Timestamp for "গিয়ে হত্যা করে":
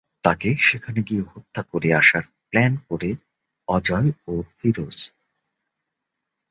1.01-1.89